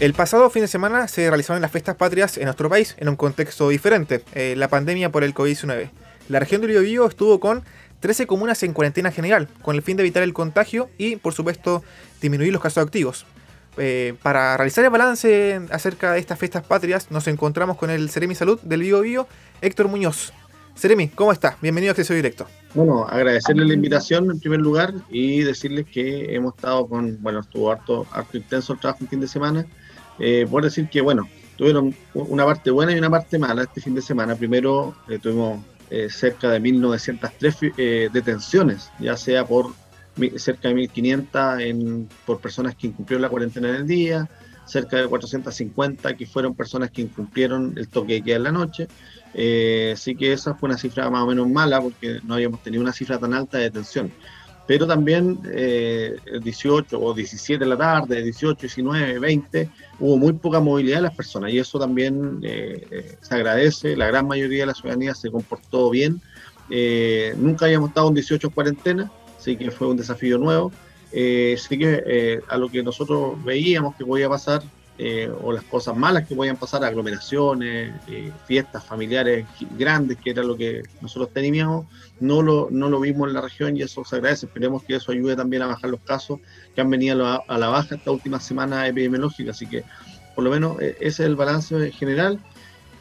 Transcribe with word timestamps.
El 0.00 0.14
pasado 0.14 0.48
fin 0.48 0.62
de 0.62 0.68
semana 0.68 1.08
se 1.08 1.28
realizaron 1.28 1.60
las 1.60 1.70
fiestas 1.70 1.94
patrias 1.94 2.38
en 2.38 2.44
nuestro 2.44 2.70
país 2.70 2.96
en 2.96 3.10
un 3.10 3.16
contexto 3.16 3.68
diferente, 3.68 4.24
eh, 4.34 4.54
la 4.56 4.68
pandemia 4.68 5.12
por 5.12 5.24
el 5.24 5.34
COVID-19. 5.34 5.90
La 6.30 6.38
región 6.38 6.62
de 6.62 6.68
Biobío 6.68 7.06
estuvo 7.06 7.38
con 7.38 7.64
13 8.00 8.26
comunas 8.26 8.62
en 8.62 8.72
cuarentena 8.72 9.12
general, 9.12 9.48
con 9.60 9.76
el 9.76 9.82
fin 9.82 9.98
de 9.98 10.02
evitar 10.02 10.22
el 10.22 10.32
contagio 10.32 10.88
y, 10.96 11.16
por 11.16 11.34
supuesto, 11.34 11.84
disminuir 12.22 12.50
los 12.50 12.62
casos 12.62 12.82
activos. 12.82 13.26
Eh, 13.76 14.14
para 14.22 14.56
realizar 14.56 14.82
el 14.82 14.90
balance 14.90 15.60
acerca 15.70 16.12
de 16.12 16.20
estas 16.20 16.38
fiestas 16.38 16.64
patrias, 16.64 17.10
nos 17.10 17.28
encontramos 17.28 17.76
con 17.76 17.90
el 17.90 18.08
Ceremi 18.08 18.34
Salud 18.34 18.58
del 18.62 18.80
Biobío, 18.80 19.28
Héctor 19.60 19.88
Muñoz. 19.88 20.32
Ceremi, 20.78 21.08
¿cómo 21.08 21.30
estás? 21.30 21.56
Bienvenido 21.60 21.90
a 21.90 21.92
Acceso 21.92 22.14
Directo. 22.14 22.46
Bueno, 22.72 23.04
agradecerle 23.06 23.66
la 23.66 23.74
invitación 23.74 24.30
en 24.30 24.40
primer 24.40 24.60
lugar 24.60 24.94
y 25.10 25.42
decirles 25.42 25.84
que 25.92 26.34
hemos 26.34 26.54
estado 26.54 26.88
con, 26.88 27.20
bueno, 27.20 27.40
estuvo 27.40 27.70
harto, 27.70 28.06
harto 28.12 28.38
intenso 28.38 28.72
el 28.72 28.78
trabajo 28.78 29.04
el 29.04 29.08
fin 29.08 29.20
de 29.20 29.28
semana 29.28 29.66
eh, 30.20 30.46
por 30.48 30.62
decir 30.62 30.88
que, 30.88 31.00
bueno, 31.00 31.28
tuvieron 31.60 31.94
una 32.14 32.46
parte 32.46 32.70
buena 32.70 32.92
y 32.94 32.98
una 32.98 33.10
parte 33.10 33.38
mala 33.38 33.64
este 33.64 33.82
fin 33.82 33.94
de 33.94 34.00
semana. 34.00 34.34
Primero 34.34 34.94
eh, 35.10 35.18
tuvimos 35.18 35.62
eh, 35.90 36.08
cerca 36.08 36.48
de 36.48 36.58
1.903 36.58 37.74
eh, 37.76 38.08
detenciones, 38.10 38.90
ya 38.98 39.14
sea 39.14 39.44
por 39.44 39.74
cerca 40.36 40.68
de 40.68 40.74
1.500 40.74 41.60
en, 41.60 42.08
por 42.24 42.40
personas 42.40 42.74
que 42.76 42.86
incumplieron 42.86 43.20
la 43.20 43.28
cuarentena 43.28 43.68
en 43.68 43.74
el 43.74 43.86
día, 43.86 44.26
cerca 44.64 44.96
de 44.96 45.06
450 45.06 46.16
que 46.16 46.24
fueron 46.24 46.54
personas 46.54 46.90
que 46.90 47.02
incumplieron 47.02 47.74
el 47.76 47.88
toque 47.88 48.14
de 48.14 48.22
queda 48.22 48.36
en 48.36 48.42
la 48.44 48.52
noche. 48.52 48.88
así 49.92 50.16
que 50.16 50.32
esa 50.32 50.54
fue 50.54 50.70
una 50.70 50.78
cifra 50.78 51.10
más 51.10 51.24
o 51.24 51.26
menos 51.26 51.46
mala 51.46 51.82
porque 51.82 52.20
no 52.24 52.34
habíamos 52.34 52.62
tenido 52.62 52.82
una 52.82 52.94
cifra 52.94 53.18
tan 53.18 53.34
alta 53.34 53.58
de 53.58 53.64
detención 53.64 54.10
pero 54.70 54.86
también 54.86 55.40
eh, 55.52 56.14
18 56.44 56.96
o 57.00 57.12
17 57.12 57.58
de 57.58 57.68
la 57.68 57.76
tarde, 57.76 58.22
18, 58.22 58.56
19, 58.60 59.18
20, 59.18 59.68
hubo 59.98 60.16
muy 60.16 60.32
poca 60.34 60.60
movilidad 60.60 60.98
de 60.98 61.02
las 61.02 61.16
personas 61.16 61.52
y 61.52 61.58
eso 61.58 61.76
también 61.80 62.38
eh, 62.44 62.86
eh, 62.88 63.16
se 63.20 63.34
agradece, 63.34 63.96
la 63.96 64.06
gran 64.06 64.28
mayoría 64.28 64.60
de 64.60 64.66
la 64.66 64.74
ciudadanía 64.74 65.12
se 65.16 65.28
comportó 65.28 65.90
bien, 65.90 66.20
eh, 66.70 67.34
nunca 67.36 67.64
habíamos 67.64 67.88
estado 67.88 68.10
en 68.10 68.14
18 68.14 68.48
cuarentena, 68.50 69.10
así 69.36 69.56
que 69.56 69.72
fue 69.72 69.88
un 69.88 69.96
desafío 69.96 70.38
nuevo, 70.38 70.70
así 71.08 71.76
que 71.76 72.40
a 72.46 72.56
lo 72.56 72.68
que 72.68 72.84
nosotros 72.84 73.44
veíamos 73.44 73.96
que 73.96 74.06
podía 74.06 74.28
pasar 74.28 74.62
eh, 75.02 75.32
o 75.42 75.50
las 75.50 75.64
cosas 75.64 75.96
malas 75.96 76.28
que 76.28 76.34
podían 76.34 76.58
pasar, 76.58 76.84
aglomeraciones, 76.84 77.94
eh, 78.06 78.30
fiestas 78.46 78.84
familiares 78.84 79.46
grandes, 79.78 80.18
que 80.18 80.28
era 80.28 80.42
lo 80.42 80.58
que 80.58 80.82
nosotros 81.00 81.30
teníamos, 81.32 81.86
no 82.20 82.42
lo, 82.42 82.68
no 82.70 82.90
lo 82.90 83.00
vimos 83.00 83.28
en 83.28 83.32
la 83.32 83.40
región 83.40 83.74
y 83.78 83.80
eso 83.80 84.04
se 84.04 84.16
agradece. 84.16 84.44
Esperemos 84.44 84.82
que 84.82 84.96
eso 84.96 85.10
ayude 85.10 85.36
también 85.36 85.62
a 85.62 85.68
bajar 85.68 85.88
los 85.88 86.00
casos 86.00 86.40
que 86.74 86.82
han 86.82 86.90
venido 86.90 87.42
a 87.48 87.58
la, 87.58 87.68
baja 87.68 87.94
esta 87.94 88.10
última 88.10 88.40
semana 88.40 88.86
epidemiológica. 88.86 89.52
Así 89.52 89.66
que, 89.66 89.84
por 90.34 90.44
lo 90.44 90.50
menos, 90.50 90.78
eh, 90.82 90.94
ese 91.00 91.22
es 91.22 91.28
el 91.30 91.36
balance 91.36 91.92
general. 91.92 92.38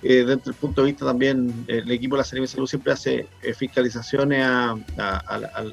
Desde 0.02 0.32
el 0.32 0.54
punto 0.54 0.82
de 0.82 0.92
vista 0.92 1.06
también, 1.06 1.66
el 1.68 1.92
equipo 1.92 2.16
de 2.16 2.20
la 2.20 2.24
Serie 2.24 2.44
de 2.44 2.48
Salud 2.48 2.68
siempre 2.68 2.94
hace 2.94 3.28
fiscalizaciones 3.58 4.48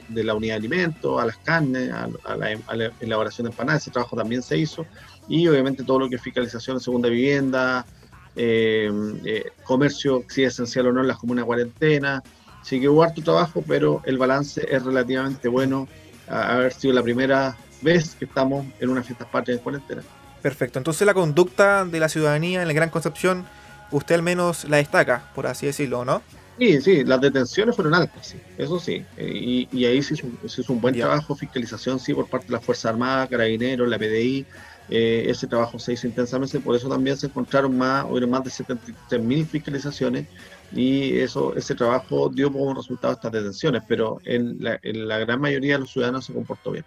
de 0.09 0.25
la 0.25 0.35
unidad 0.35 0.55
de 0.55 0.59
alimentos, 0.59 1.23
a 1.23 1.27
las 1.27 1.37
carnes, 1.37 1.93
a, 1.93 2.09
la, 2.37 2.59
a 2.67 2.75
la 2.75 2.93
elaboración 2.99 3.45
de 3.45 3.51
empanadas. 3.53 3.83
Ese 3.83 3.93
trabajo 3.93 4.17
también 4.17 4.43
se 4.43 4.59
hizo 4.59 4.85
y 5.29 5.47
obviamente 5.49 5.85
todo 5.85 6.01
lo 6.01 6.09
que 6.09 6.17
es 6.17 6.23
fiscalización 6.23 6.79
de 6.79 6.83
segunda 6.83 7.09
vivienda, 7.09 7.87
eh, 8.35 8.91
eh, 9.25 9.45
comercio, 9.65 10.25
si 10.29 10.45
es 10.45 10.55
esencial 10.55 10.89
o 10.89 10.93
no 10.93 11.01
en 11.01 11.09
las 11.09 11.19
comunas 11.19 11.45
cuarentena. 11.45 12.23
Así 12.61 12.81
que 12.81 12.89
hubo 12.89 13.03
harto 13.03 13.23
trabajo, 13.23 13.65
pero 13.67 14.03
el 14.05 14.19
balance 14.19 14.67
es 14.69 14.83
relativamente 14.83 15.49
bueno, 15.49 15.89
a 16.29 16.57
haber 16.57 16.73
sido 16.73 16.93
la 16.93 17.03
primera 17.03 17.57
vez 17.81 18.15
que 18.15 18.25
estamos 18.25 18.67
en 18.81 18.89
una 18.89 19.03
fiesta 19.03 19.25
patria 19.31 19.55
en 19.55 19.61
cuarentena. 19.61 20.03
Perfecto, 20.43 20.79
entonces 20.79 21.07
la 21.07 21.15
conducta 21.15 21.85
de 21.85 21.99
la 21.99 22.09
ciudadanía 22.09 22.63
en 22.63 22.69
la 22.69 22.75
Gran 22.75 22.91
Concepción, 22.91 23.47
usted 23.91 24.15
al 24.17 24.23
menos 24.23 24.65
la 24.65 24.77
destaca, 24.79 25.31
por 25.35 25.47
así 25.47 25.67
decirlo, 25.67 26.05
¿no? 26.05 26.23
Sí, 26.59 26.81
sí, 26.81 27.05
las 27.05 27.21
detenciones 27.21 27.77
fueron 27.77 27.95
altas, 27.95 28.29
sí, 28.29 28.41
eso 28.57 28.79
sí. 28.79 29.05
Y, 29.19 29.69
y 29.71 29.85
ahí 29.85 30.03
se 30.03 30.15
hizo, 30.15 30.73
un 30.73 30.81
buen 30.81 30.95
trabajo, 30.95 31.37
fiscalización, 31.37 31.99
sí, 31.99 32.15
por 32.15 32.29
parte 32.29 32.47
de 32.47 32.53
las 32.53 32.65
Fuerzas 32.65 32.93
Armadas, 32.93 33.29
Carabineros, 33.29 33.87
la 33.89 33.99
PDI, 33.99 34.47
eh, 34.89 35.25
ese 35.29 35.47
trabajo 35.47 35.79
se 35.79 35.95
hizo 35.95 36.07
intensamente, 36.07 36.61
por 36.61 36.77
eso 36.77 36.89
también 36.89 37.17
se 37.17 37.27
encontraron 37.27 37.77
más, 37.77 38.07
más 38.29 38.45
de 38.45 38.51
73.000 38.51 39.47
fiscalizaciones 39.47 40.27
y 40.73 41.19
eso, 41.19 41.57
ese 41.57 41.75
trabajo 41.75 42.29
dio 42.29 42.53
como 42.53 42.75
resultado 42.75 43.15
estas 43.15 43.33
detenciones, 43.33 43.83
pero 43.89 44.21
en 44.25 44.59
la, 44.61 45.19
gran 45.19 45.41
mayoría 45.41 45.75
de 45.75 45.81
los 45.81 45.93
ciudadanos 45.93 46.27
se 46.27 46.33
comportó 46.33 46.73
bien. 46.73 46.85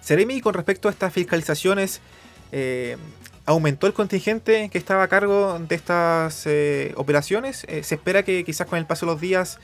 Seremi, 0.00 0.40
con 0.40 0.54
respecto 0.54 0.88
a 0.88 0.90
estas 0.90 1.12
fiscalizaciones, 1.12 2.00
eh, 2.52 2.96
¿aumentó 3.46 3.86
el 3.86 3.92
contingente 3.92 4.68
que 4.70 4.78
estaba 4.78 5.02
a 5.02 5.08
cargo 5.08 5.58
de 5.58 5.74
estas 5.74 6.46
eh, 6.46 6.92
operaciones? 6.96 7.66
¿Se 7.82 7.94
espera 7.94 8.22
que 8.22 8.44
quizás 8.44 8.66
con 8.66 8.78
el 8.78 8.86
paso 8.86 9.06
de 9.06 9.12
los 9.12 9.20
días 9.20 9.58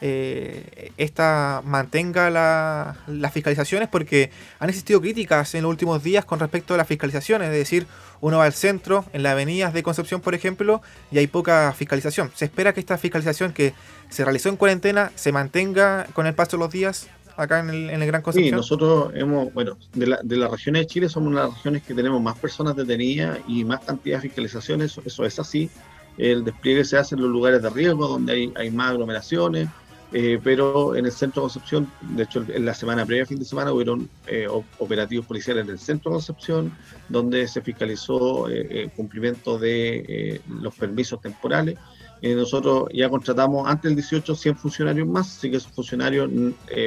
eh, 0.00 0.92
esta 0.96 1.62
mantenga 1.64 2.30
las 2.30 3.32
fiscalizaciones 3.32 3.88
porque 3.88 4.30
han 4.58 4.68
existido 4.68 5.00
críticas 5.00 5.54
en 5.54 5.62
los 5.62 5.70
últimos 5.70 6.02
días 6.02 6.24
con 6.24 6.38
respecto 6.38 6.74
a 6.74 6.76
las 6.76 6.86
fiscalizaciones, 6.86 7.48
es 7.48 7.54
decir, 7.54 7.86
uno 8.20 8.38
va 8.38 8.44
al 8.44 8.52
centro, 8.52 9.04
en 9.12 9.22
las 9.22 9.32
avenidas 9.32 9.72
de 9.72 9.82
Concepción, 9.82 10.20
por 10.20 10.34
ejemplo, 10.34 10.82
y 11.10 11.18
hay 11.18 11.26
poca 11.26 11.72
fiscalización. 11.72 12.30
¿Se 12.34 12.46
espera 12.46 12.72
que 12.72 12.80
esta 12.80 12.98
fiscalización 12.98 13.52
que 13.52 13.74
se 14.08 14.24
realizó 14.24 14.48
en 14.48 14.56
cuarentena 14.56 15.12
se 15.14 15.32
mantenga 15.32 16.06
con 16.12 16.26
el 16.26 16.34
paso 16.34 16.56
de 16.56 16.62
los 16.62 16.72
días 16.72 17.08
acá 17.36 17.60
en 17.60 17.70
el, 17.70 18.06
Gran 18.06 18.22
Concepción? 18.22 18.50
Sí, 18.50 18.56
nosotros 18.56 19.12
hemos, 19.14 19.52
bueno, 19.52 19.76
de, 19.94 20.06
la, 20.06 20.20
de 20.22 20.36
las 20.36 20.50
regiones 20.50 20.82
de 20.82 20.86
Chile 20.86 21.08
somos 21.08 21.32
las 21.32 21.52
regiones 21.54 21.82
que 21.82 21.94
tenemos 21.94 22.20
más 22.20 22.38
personas 22.38 22.76
detenidas 22.76 23.38
y 23.46 23.64
más 23.64 23.80
cantidad 23.80 24.16
de 24.16 24.22
fiscalizaciones, 24.22 24.98
eso, 25.04 25.24
es 25.24 25.38
así. 25.38 25.70
El 26.18 26.44
despliegue 26.44 26.84
se 26.84 26.96
hace 26.96 27.14
en 27.14 27.22
los 27.22 27.30
lugares 27.30 27.62
de 27.62 27.68
riesgo, 27.68 28.08
donde 28.08 28.32
hay, 28.32 28.52
hay 28.56 28.70
más 28.70 28.92
aglomeraciones, 28.92 29.68
eh, 30.12 30.38
pero 30.42 30.94
en 30.94 31.04
el 31.06 31.12
centro 31.12 31.42
de 31.42 31.44
Concepción, 31.46 31.90
de 32.00 32.22
hecho 32.22 32.44
en 32.48 32.64
la 32.64 32.74
semana 32.74 33.04
previa, 33.04 33.26
fin 33.26 33.38
de 33.38 33.44
semana, 33.44 33.72
hubieron 33.72 34.08
eh, 34.26 34.46
operativos 34.78 35.26
policiales 35.26 35.64
en 35.64 35.70
el 35.70 35.78
centro 35.78 36.10
de 36.10 36.14
Concepción, 36.16 36.72
donde 37.08 37.46
se 37.48 37.60
fiscalizó 37.60 38.48
eh, 38.48 38.82
el 38.82 38.90
cumplimiento 38.92 39.58
de 39.58 40.40
los 40.48 40.74
permisos 40.74 41.20
temporales. 41.20 41.76
nosotros 42.22 42.88
ya 42.92 43.08
contratamos 43.08 43.68
antes 43.68 43.90
del 43.90 43.96
18 43.96 44.34
100 44.34 44.56
funcionarios 44.56 45.08
más, 45.08 45.36
así 45.36 45.50
que 45.50 45.56
esos 45.56 45.72
funcionarios 45.72 46.30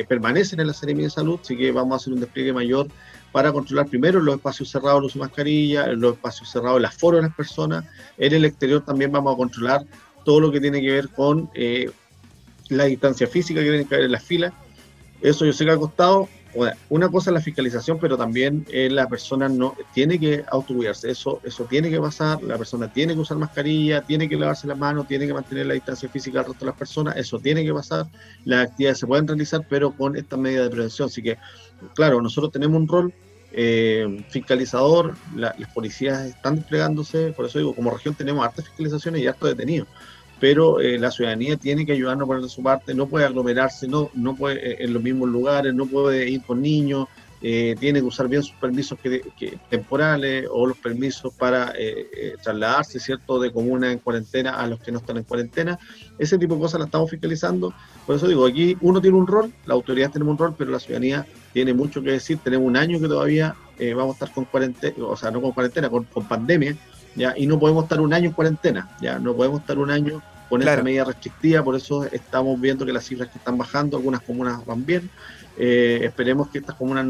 permanecen 0.08 0.60
en 0.60 0.68
la 0.68 0.74
Seremia 0.74 1.06
de 1.06 1.12
Salud, 1.12 1.40
así 1.42 1.58
que 1.58 1.72
vamos 1.72 1.94
a 1.94 1.96
hacer 1.98 2.14
un 2.14 2.22
despliegue 2.22 2.54
mayor 2.54 2.88
para 3.32 3.52
controlar 3.52 3.88
primero 3.88 4.20
los 4.20 4.36
espacios 4.36 4.70
cerrados, 4.70 5.04
los 5.04 5.16
mascarilla, 5.16 5.88
los 5.88 6.14
espacios 6.14 6.50
cerrados, 6.50 6.80
el 6.80 6.86
aforo 6.86 7.18
de 7.18 7.24
las 7.24 7.36
personas. 7.36 7.86
En 8.18 8.34
el 8.34 8.46
exterior 8.46 8.84
también 8.84 9.12
vamos 9.12 9.34
a 9.34 9.38
controlar 9.38 9.86
todo 10.24 10.40
lo 10.40 10.52
que 10.52 10.60
tiene 10.60 10.82
que 10.82 10.92
ver 10.92 11.10
con 11.10 11.50
la 12.70 12.86
distancia 12.86 13.28
física 13.28 13.62
que 13.62 13.70
tiene 13.70 13.86
que 13.86 13.96
haber 13.96 14.06
en 14.06 14.12
las 14.12 14.24
filas. 14.24 14.54
Eso 15.22 15.46
yo 15.46 15.54
sé 15.54 15.66
que 15.66 15.72
ha 15.72 15.78
costado. 15.78 16.30
una 16.90 17.10
cosa 17.10 17.30
es 17.30 17.34
la 17.34 17.42
fiscalización, 17.42 18.00
pero 18.00 18.18
también 18.18 18.66
eh, 18.70 18.90
la 18.90 19.08
persona 19.08 19.50
no 19.50 19.76
tiene 19.94 20.20
que 20.20 20.44
autocuidarse. 20.50 21.12
Eso, 21.12 21.42
eso 21.44 21.66
tiene 21.66 21.90
que 21.90 22.00
pasar. 22.00 22.42
La 22.42 22.58
persona 22.58 22.92
tiene 22.92 23.14
que 23.14 23.20
usar 23.20 23.38
mascarilla, 23.38 24.02
tiene 24.02 24.30
que 24.30 24.38
lavarse 24.38 24.66
las 24.68 24.78
manos, 24.78 25.08
tiene 25.08 25.28
que 25.28 25.34
mantener 25.34 25.66
la 25.66 25.74
distancia 25.74 26.08
física 26.10 26.40
al 26.40 26.46
resto 26.46 26.66
de 26.66 26.72
las 26.72 26.80
personas. 26.80 27.18
Eso 27.18 27.40
tiene 27.40 27.64
que 27.64 27.74
pasar. 27.74 28.08
Las 28.46 28.70
actividades 28.70 29.00
se 29.00 29.08
pueden 29.08 29.28
realizar, 29.28 29.66
pero 29.70 29.92
con 29.92 30.16
esta 30.16 30.38
medida 30.38 30.64
de 30.64 30.70
prevención. 30.70 31.08
Así 31.08 31.22
que, 31.22 31.38
claro, 31.96 32.22
nosotros 32.22 32.52
tenemos 32.52 32.78
un 32.78 32.88
rol 32.88 33.14
eh, 33.52 34.24
fiscalizador, 34.30 35.16
las 35.36 35.56
policías 35.74 36.28
están 36.28 36.58
desplegándose, 36.58 37.32
por 37.32 37.48
eso 37.48 37.58
digo, 37.58 37.74
como 37.74 37.90
región 37.90 38.14
tenemos 38.14 38.46
hartas 38.46 38.66
fiscalizaciones 38.66 39.22
y 39.22 39.28
hartos 39.28 39.50
detenidos 39.50 39.88
pero 40.40 40.80
eh, 40.80 40.98
la 40.98 41.12
ciudadanía 41.12 41.58
tiene 41.58 41.86
que 41.86 41.92
ayudarnos 41.92 42.42
de 42.42 42.50
su 42.50 42.64
parte, 42.64 42.94
no 42.94 43.08
puede 43.08 43.26
aglomerarse, 43.26 43.88
no, 43.88 44.10
no 44.14 44.36
puede 44.36 44.72
eh, 44.72 44.78
en 44.80 44.94
los 44.94 45.04
mismos 45.04 45.30
lugares, 45.30 45.74
no 45.74 45.86
puede 45.86 46.30
ir 46.30 46.42
con 46.44 46.62
niños, 46.62 47.08
eh, 47.42 47.76
tiene 47.80 48.00
que 48.00 48.06
usar 48.06 48.28
bien 48.28 48.44
sus 48.44 48.56
permisos 48.56 48.98
temporales 49.70 50.46
o 50.52 50.68
los 50.68 50.78
permisos 50.78 51.34
para 51.34 51.74
trasladarse, 52.44 53.00
¿cierto?, 53.00 53.40
de 53.40 53.52
comuna 53.52 53.94
en 53.94 54.00
cuarentena 54.00 54.60
a 54.60 54.68
los 54.68 54.80
que 54.82 54.92
no 54.92 55.00
están 55.00 55.18
en 55.18 55.24
cuarentena. 55.24 55.80
Ese 56.18 56.38
tipo 56.38 56.56
de 56.56 56.62
cosas 56.62 56.80
las 56.80 56.88
estamos 56.88 57.10
fiscalizando. 57.10 57.74
Por 58.06 58.18
eso 58.18 58.28
digo, 58.28 58.46
aquí 58.46 58.76
uno 58.82 59.00
tiene 59.00 59.16
un 59.16 59.26
rol, 59.26 59.54
la 59.66 59.74
autoridad 59.74 60.12
tiene 60.12 60.30
un 60.30 60.38
rol, 60.38 60.54
pero 60.58 60.70
la 60.70 60.80
ciudadanía 60.80 61.26
tiene 61.54 61.74
mucho 61.74 62.04
que 62.04 62.12
decir. 62.12 62.40
Tenemos 62.44 62.68
un 62.68 62.76
año 62.76 63.00
que 63.00 63.08
todavía 63.08 63.56
vamos 63.96 64.10
a 64.10 64.26
estar 64.26 64.34
con 64.34 64.44
cuarentena, 64.44 64.96
o 65.06 65.16
sea, 65.16 65.32
no 65.32 65.42
con 65.42 65.54
cuarentena, 65.54 65.90
con, 65.90 66.04
con 66.04 66.28
pandemia 66.28 66.76
¿ya? 67.16 67.34
Y 67.38 67.48
no 67.48 67.60
podemos 67.60 67.84
estar 67.84 68.00
un 68.02 68.14
año 68.14 68.28
en 68.28 68.34
cuarentena, 68.34 68.90
¿ya? 69.02 69.20
No 69.20 69.36
podemos 69.36 69.62
estar 69.62 69.78
un 69.78 69.92
año 69.92 70.22
con 70.50 70.62
esa 70.64 70.82
medida 70.82 71.04
restrictiva, 71.06 71.64
por 71.64 71.76
eso 71.76 72.06
estamos 72.06 72.60
viendo 72.60 72.86
que 72.86 72.92
las 72.92 73.06
cifras 73.06 73.30
que 73.30 73.38
están 73.38 73.58
bajando, 73.58 73.98
algunas 73.98 74.22
comunas 74.22 74.66
van 74.66 74.84
bien. 74.84 75.10
Eh, 75.58 76.00
esperemos 76.04 76.48
que 76.50 76.58
estas 76.60 76.76
comunas 76.76 77.06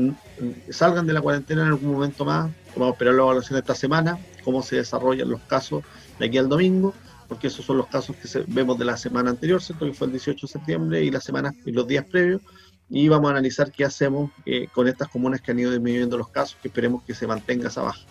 salgan 0.70 1.08
de 1.08 1.14
la 1.14 1.22
cuarentena 1.22 1.62
en 1.62 1.70
algún 1.70 1.94
momento 1.94 2.26
más. 2.26 2.52
Vamos 2.76 2.90
a 2.90 2.92
esperar 2.94 3.14
la 3.14 3.22
evaluación 3.22 3.56
de 3.56 3.60
esta 3.62 3.76
semana, 3.76 4.20
cómo 4.44 4.62
se 4.62 4.76
desarrollan 4.76 5.30
los 5.30 5.40
casos 5.42 5.84
de 6.20 6.26
aquí 6.26 6.38
al 6.38 6.50
domingo, 6.50 6.94
porque 7.30 7.48
esos 7.48 7.64
son 7.64 7.78
los 7.78 7.88
casos 7.88 8.16
que 8.18 8.44
vemos 8.48 8.78
de 8.78 8.86
la 8.86 8.98
semana 8.98 9.30
anterior, 9.30 9.62
¿cierto? 9.62 9.86
Que 9.86 9.94
fue 9.94 10.08
el 10.08 10.14
18 10.14 10.46
de 10.46 10.52
septiembre 10.52 11.04
y 11.04 11.12
las 11.12 11.24
semanas 11.24 11.54
y 11.66 11.72
los 11.72 11.88
días 11.88 12.06
previos. 12.06 12.42
Y 12.90 13.08
vamos 13.08 13.30
a 13.30 13.34
analizar 13.34 13.72
qué 13.72 13.86
hacemos 13.86 14.32
eh, 14.46 14.68
con 14.74 14.88
estas 14.88 15.08
comunas 15.08 15.42
que 15.42 15.52
han 15.52 15.60
ido 15.60 15.72
disminuyendo 15.72 16.18
los 16.18 16.30
casos, 16.30 16.58
que 16.62 16.68
esperemos 16.68 17.04
que 17.04 17.14
se 17.14 17.28
mantenga 17.28 17.68
esa 17.68 17.84
baja. 17.84 18.02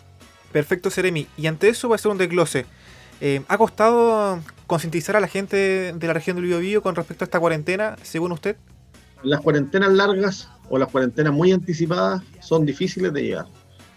Perfecto, 0.52 0.90
Seremi. 0.90 1.26
Y 1.36 1.46
ante 1.46 1.68
eso 1.68 1.88
voy 1.88 1.94
a 1.94 1.96
hacer 1.96 2.10
un 2.10 2.18
desglose. 2.18 2.66
Eh, 3.20 3.42
¿Ha 3.48 3.58
costado 3.58 4.40
concientizar 4.66 5.16
a 5.16 5.20
la 5.20 5.28
gente 5.28 5.92
de 5.92 6.06
la 6.06 6.12
región 6.12 6.36
del 6.36 6.46
Biobío 6.46 6.82
con 6.82 6.94
respecto 6.94 7.24
a 7.24 7.26
esta 7.26 7.40
cuarentena, 7.40 7.96
según 8.02 8.32
usted? 8.32 8.56
Las 9.22 9.40
cuarentenas 9.40 9.92
largas 9.92 10.48
o 10.70 10.78
las 10.78 10.88
cuarentenas 10.88 11.32
muy 11.32 11.52
anticipadas 11.52 12.22
son 12.40 12.64
difíciles 12.64 13.12
de 13.12 13.22
llegar. 13.22 13.46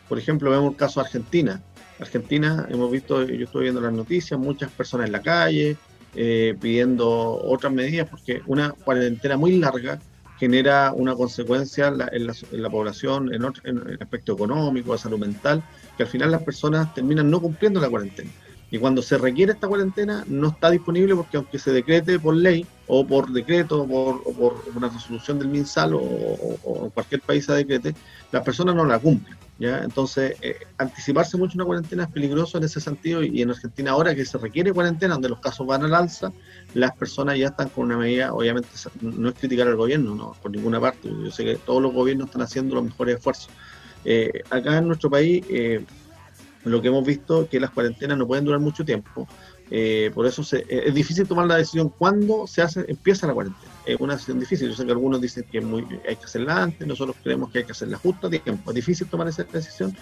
Por 0.10 0.18
ejemplo, 0.18 0.50
vemos 0.50 0.72
el 0.72 0.78
caso 0.78 1.00
de 1.00 1.06
Argentina. 1.06 1.62
Argentina, 2.00 2.68
hemos 2.70 2.92
visto, 2.92 3.24
yo 3.24 3.46
estoy 3.46 3.64
viendo 3.64 3.80
las 3.80 3.94
noticias, 3.94 4.40
muchas 4.40 4.72
personas 4.72 5.06
en 5.06 5.12
la 5.12 5.22
calle 5.22 5.78
eh, 6.16 6.58
pidiendo 6.60 7.10
otras 7.10 7.72
medidas, 7.72 8.10
porque 8.10 8.42
una 8.48 8.72
cuarentena 8.72 9.38
muy 9.38 9.58
larga 9.58 10.00
genera 10.42 10.92
una 10.92 11.14
consecuencia 11.14 11.90
en 11.90 12.26
la, 12.64 12.70
población, 12.72 13.32
en, 13.32 13.44
en 13.64 13.78
el 13.78 13.98
aspecto 14.02 14.34
económico, 14.34 14.92
de 14.92 14.98
salud 14.98 15.20
mental, 15.20 15.62
que 15.96 16.02
al 16.02 16.10
final 16.10 16.32
las 16.32 16.42
personas 16.42 16.92
terminan 16.96 17.30
no 17.30 17.40
cumpliendo 17.40 17.80
la 17.80 17.88
cuarentena. 17.88 18.32
Y 18.72 18.80
cuando 18.80 19.04
se 19.04 19.20
requiere 19.20 19.52
esta 19.52 19.68
cuarentena, 19.68 20.24
no 20.28 20.48
está 20.48 20.72
disponible 20.72 21.16
porque 21.16 21.38
aunque 21.38 21.60
se 21.60 21.72
decrete 21.72 22.18
por 22.18 22.36
ley 22.36 22.66
o 22.88 23.06
por 23.06 23.32
decreto 23.32 23.84
o 23.84 24.34
por, 24.34 24.64
una 24.76 24.90
resolución 24.90 25.38
del 25.38 25.50
MinSal 25.50 25.94
o, 25.94 26.86
en 26.86 26.90
cualquier 26.90 27.22
país 27.22 27.46
se 27.46 27.54
decrete, 27.54 27.94
las 28.32 28.42
personas 28.44 28.74
no 28.74 28.84
la 28.84 28.98
cumplen. 28.98 29.38
Entonces, 29.62 30.36
eh, 30.42 30.58
anticiparse 30.78 31.38
mucho 31.38 31.54
una 31.56 31.66
cuarentena 31.66 32.04
es 32.04 32.10
peligroso 32.10 32.58
en 32.58 32.64
ese 32.64 32.82
sentido 32.82 33.24
y, 33.24 33.42
en 33.42 33.52
Argentina 33.52 33.92
ahora 33.92 34.16
que 34.16 34.26
se 34.26 34.38
requiere 34.40 34.74
cuarentena, 34.74 35.14
donde 35.14 35.30
los 35.30 35.40
casos 35.40 35.68
van 35.68 35.84
al 35.84 35.94
alza, 35.94 36.32
las 36.74 36.96
personas 36.96 37.38
ya 37.38 37.48
están 37.48 37.70
con 37.70 37.86
una 37.86 37.98
medida, 37.98 38.34
obviamente 38.34 38.70
no 39.02 39.30
es 39.30 39.36
criticar 39.36 39.68
al 39.68 39.76
gobierno, 39.76 40.16
no, 40.16 40.36
por 40.42 40.52
ninguna 40.52 40.80
parte. 40.80 41.10
Yo 41.10 41.30
sé 41.32 41.46
que 41.46 41.56
todos 41.58 41.82
los 41.82 41.94
gobiernos 41.94 42.28
están 42.28 42.42
haciendo 42.42 42.76
los 42.76 42.86
mejores 42.86 43.18
esfuerzos. 43.18 43.50
Eh, 44.04 44.42
acá 44.50 44.78
en 44.78 44.88
nuestro 44.88 45.10
país... 45.10 45.46
Eh, 45.50 45.86
lo 46.64 46.80
que 46.80 46.90
hemos 46.90 47.04
visto 47.04 47.50
que 47.50 47.60
las 47.60 47.72
cuarentenas 47.72 48.20
no 48.20 48.28
pueden 48.28 48.46
durar 48.46 48.60
mucho 48.60 48.86
tiempo. 48.86 49.28
Por 50.14 50.28
eso 50.28 50.44
es 50.70 50.94
difícil 50.94 51.28
tomar 51.28 51.48
la 51.48 51.56
decisión 51.56 51.90
cuándo 51.90 52.46
se 52.46 52.62
hace, 52.62 52.86
empieza 52.88 53.26
la 53.26 53.34
cuarentena. 53.34 53.71
Es 53.86 54.00
una 54.00 54.14
decisión 54.14 54.40
difícil. 54.40 54.70
Yo 54.70 54.76
sé 54.76 54.86
que 54.86 54.92
algunos 54.92 55.22
dicen 55.22 55.46
que 55.52 55.58
hay 55.60 56.16
que 56.16 56.26
hacerla 56.26 56.64
antes, 56.64 56.88
nosotros 56.88 57.16
creemos 57.24 57.52
que 57.52 57.60
hay 57.60 57.66
que 57.66 57.72
hacerla 57.72 57.98
justo 57.98 58.28
a 58.28 58.30
tiempo. 58.30 58.72
Es 58.72 58.76
difícil 58.76 59.08
tomar 59.08 59.28
esa 59.28 59.44
decisión, 59.44 59.96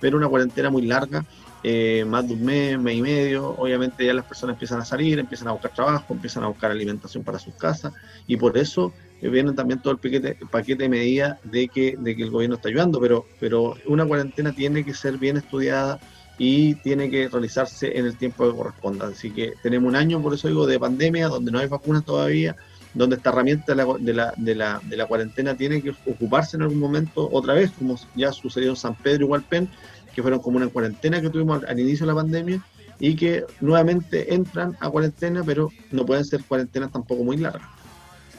pero 0.00 0.16
una 0.16 0.28
cuarentena 0.28 0.70
muy 0.70 0.82
larga, 0.82 1.24
eh, 1.62 2.04
más 2.06 2.26
de 2.26 2.34
un 2.34 2.44
mes, 2.44 2.78
mes 2.78 2.96
y 2.96 3.02
medio, 3.02 3.48
obviamente 3.58 4.04
ya 4.06 4.14
las 4.14 4.24
personas 4.24 4.54
empiezan 4.54 4.80
a 4.80 4.84
salir, 4.84 5.18
empiezan 5.18 5.48
a 5.48 5.52
buscar 5.52 5.74
trabajo, 5.74 6.14
empiezan 6.14 6.44
a 6.44 6.48
buscar 6.48 6.70
alimentación 6.70 7.24
para 7.24 7.38
sus 7.38 7.54
casas 7.54 7.92
y 8.26 8.36
por 8.36 8.56
eso 8.56 8.92
viene 9.20 9.52
también 9.52 9.80
todo 9.80 9.92
el 9.92 9.98
paquete, 9.98 10.38
paquete 10.50 10.84
de 10.84 10.88
medidas 10.88 11.38
de 11.44 11.68
que, 11.68 11.96
de 11.98 12.16
que 12.16 12.22
el 12.22 12.30
gobierno 12.30 12.56
está 12.56 12.68
ayudando, 12.68 13.00
pero, 13.00 13.26
pero 13.40 13.74
una 13.86 14.04
cuarentena 14.04 14.52
tiene 14.52 14.84
que 14.84 14.94
ser 14.94 15.18
bien 15.18 15.36
estudiada 15.36 15.98
y 16.38 16.74
tiene 16.76 17.10
que 17.10 17.28
realizarse 17.28 17.98
en 17.98 18.06
el 18.06 18.16
tiempo 18.16 18.48
que 18.48 18.56
corresponda. 18.56 19.08
Así 19.08 19.30
que 19.30 19.54
tenemos 19.62 19.88
un 19.88 19.96
año, 19.96 20.20
por 20.20 20.34
eso 20.34 20.48
digo, 20.48 20.66
de 20.66 20.78
pandemia, 20.78 21.28
donde 21.28 21.50
no 21.50 21.58
hay 21.58 21.66
vacunas 21.66 22.04
todavía, 22.04 22.56
donde 22.94 23.16
esta 23.16 23.30
herramienta 23.30 23.74
de 23.74 23.76
la, 23.76 23.86
de 23.98 24.14
la, 24.14 24.34
de 24.36 24.54
la, 24.54 24.80
de 24.84 24.96
la 24.96 25.06
cuarentena 25.06 25.54
tiene 25.54 25.82
que 25.82 25.90
ocuparse 26.06 26.56
en 26.56 26.62
algún 26.62 26.78
momento 26.78 27.28
otra 27.30 27.54
vez, 27.54 27.70
como 27.72 27.98
ya 28.14 28.32
sucedió 28.32 28.70
en 28.70 28.76
San 28.76 28.94
Pedro 28.94 29.26
y 29.26 29.28
Hualpén, 29.28 29.68
que 30.14 30.22
fueron 30.22 30.40
como 30.40 30.56
una 30.56 30.68
cuarentena 30.68 31.20
que 31.20 31.28
tuvimos 31.28 31.62
al, 31.64 31.78
inicio 31.78 32.06
de 32.06 32.12
la 32.12 32.20
pandemia 32.20 32.62
y 32.98 33.14
que 33.14 33.44
nuevamente 33.60 34.32
entran 34.32 34.76
a 34.80 34.88
cuarentena, 34.88 35.42
pero 35.44 35.70
no 35.92 36.06
pueden 36.06 36.24
ser 36.24 36.42
cuarentenas 36.44 36.90
tampoco 36.90 37.22
muy 37.22 37.36
largas. 37.36 37.68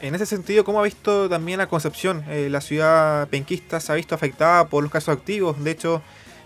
En 0.00 0.14
ese 0.14 0.26
sentido, 0.26 0.64
¿cómo 0.64 0.80
ha 0.80 0.84
visto 0.84 1.28
también 1.28 1.58
la 1.58 1.68
Concepción? 1.68 2.24
Eh, 2.28 2.48
la 2.50 2.60
ciudad 2.60 3.28
penquista 3.28 3.80
se 3.80 3.92
ha 3.92 3.94
visto 3.96 4.14
afectada 4.14 4.68
por 4.68 4.82
los 4.82 4.92
casos 4.92 5.16
activos. 5.16 5.62
De 5.62 5.72
hecho, 5.72 6.02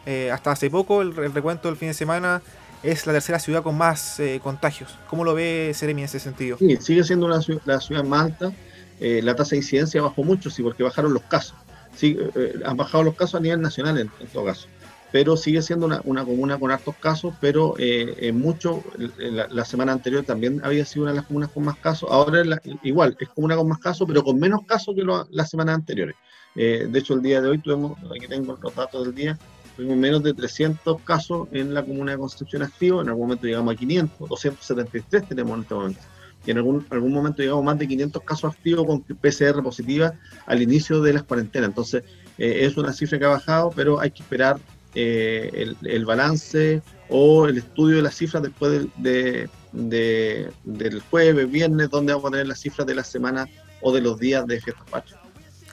eh, 0.07 0.31
hasta 0.33 0.53
hace 0.53 0.71
poco, 0.71 1.03
el, 1.03 1.15
recuento 1.15 1.69
del 1.69 1.77
fin 1.77 1.89
de 1.89 1.95
semana, 1.95 2.43
es 2.83 3.07
la 3.07 3.13
tercera 3.13 3.39
ciudad 3.39 3.63
con 3.63 3.77
más 3.77 4.19
eh, 4.21 4.41
contagios. 4.43 4.97
¿Cómo 5.09 5.25
lo 5.25 5.35
ve 5.35 5.73
Seremi 5.75 6.03
en 6.03 6.07
ese 6.07 6.21
sentido? 6.21 6.59
Sí, 6.59 6.77
sigue 6.81 7.05
siendo 7.05 7.27
una, 7.27 7.41
la 7.65 7.81
ciudad 7.81 8.05
más 8.05 8.27
alta. 8.27 8.53
la 9.01 9.35
tasa 9.37 9.51
de 9.51 9.59
incidencia 9.59 10.03
bajó 10.03 10.23
mucho, 10.25 10.51
sí, 10.51 10.63
porque 10.63 10.83
bajaron 10.83 11.13
los 11.13 11.23
casos. 11.23 11.57
Sí, 11.97 12.17
han 12.65 12.77
bajado 12.77 13.05
los 13.05 13.15
casos 13.15 13.37
a 13.37 13.41
nivel 13.41 13.61
nacional 13.61 13.99
en, 13.99 14.11
todo 14.33 14.47
caso 14.47 14.67
pero 15.11 15.37
sigue 15.37 15.61
siendo 15.61 15.85
una, 15.85 16.01
una, 16.05 16.25
comuna 16.25 16.59
con 16.59 16.71
hartos 16.71 16.97
casos, 16.97 17.35
pero 17.39 17.75
eh, 17.77 18.33
mucho, 18.33 18.83
la, 18.97 19.65
semana 19.67 19.93
anterior 19.93 20.25
también 20.25 20.63
había 20.65 20.87
sido 20.87 21.03
una 21.03 21.13
de 21.13 21.19
las 21.19 21.27
comunas 21.27 21.51
con 21.51 21.65
más 21.65 21.77
casos, 21.77 22.09
ahora 22.11 22.43
igual, 22.83 23.15
es 23.21 23.29
comuna 23.29 23.55
con 23.55 23.69
más 23.69 23.79
casos, 23.79 24.09
pero 24.09 24.25
con 24.25 24.41
menos 24.41 24.65
casos 24.65 24.95
que 24.95 25.05
las 25.31 25.51
semanas 25.51 25.75
anteriores. 25.75 26.17
Eh, 26.55 26.87
de 26.91 26.99
hecho, 26.99 27.15
el 27.15 27.23
día 27.23 27.41
de 27.41 27.49
hoy 27.49 27.59
tuvimos, 27.59 27.99
aquí 28.15 28.27
tengo 28.27 28.59
los 28.61 28.75
datos 28.75 29.05
del 29.05 29.15
día, 29.15 29.39
tuvimos 29.77 29.97
menos 29.97 30.23
de 30.23 30.35
300 30.35 31.01
casos 31.03 31.49
en 31.53 31.75
la 31.75 31.83
comuna 31.83 32.13
de 32.13 32.19
Concepción 32.19 32.63
activo, 32.63 33.03
en 33.03 33.09
algún 33.09 33.25
momento 33.25 33.47
llegamos 33.47 33.75
a 33.75 33.77
500, 33.77 34.29
273 34.29 35.29
tenemos 35.29 35.55
en 35.55 35.63
este 35.63 35.75
momento. 35.75 36.01
Y 36.45 36.51
en 36.51 36.59
algún, 36.59 36.87
algún 36.91 37.13
momento 37.13 37.43
llegamos 37.43 37.63
a 37.63 37.67
más 37.67 37.79
de 37.79 37.89
500 37.89 38.23
casos 38.25 38.53
activos 38.53 38.87
con 38.87 39.03
PCR 39.03 39.63
positiva 39.63 40.15
al 40.47 40.61
inicio 40.61 41.01
de 41.01 41.13
las 41.13 41.23
cuarentenas. 41.23 41.69
Entonces, 41.69 42.03
eh, 42.39 42.67
es 42.67 42.77
una 42.77 42.93
cifra 42.93 43.19
que 43.19 43.25
ha 43.25 43.29
bajado, 43.29 43.71
pero 43.75 44.01
hay 44.01 44.11
que 44.11 44.23
esperar 44.23 44.59
eh, 44.95 45.75
el, 45.83 46.05
balance 46.05 46.83
o 47.09 47.47
el 47.47 47.59
estudio 47.59 47.97
de 47.97 48.03
las 48.03 48.17
cifras 48.17 48.43
después 48.43 48.87
de, 48.97 49.49
del 49.73 51.03
jueves, 51.11 51.51
viernes, 51.51 51.91
donde 51.91 52.13
vamos 52.13 52.29
a 52.29 52.33
tener 52.33 52.49
las 52.49 52.61
cifras 52.61 52.87
de 52.87 52.95
la 52.95 53.05
semana 53.05 53.47
o 53.81 53.93
de 53.93 54.01
los 54.01 54.19
días 54.19 54.47
de 54.47 54.61
fiestas 54.61 54.89
patrias. 54.91 55.22